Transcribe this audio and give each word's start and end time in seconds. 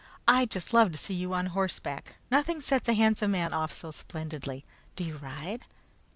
"I'd 0.27 0.49
just 0.49 0.73
love 0.73 0.91
to 0.93 0.97
see 0.97 1.13
you 1.13 1.35
on 1.35 1.45
horseback. 1.45 2.15
Nothing 2.31 2.59
sets 2.59 2.89
a 2.89 2.95
handsome 2.95 3.29
man 3.29 3.53
off 3.53 3.71
so 3.71 3.91
splendidly. 3.91 4.65
Do 4.95 5.03
you 5.03 5.17
ride?" 5.17 5.61